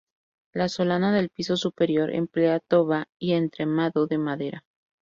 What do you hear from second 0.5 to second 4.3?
La solana del piso superior emplea toba y entramado de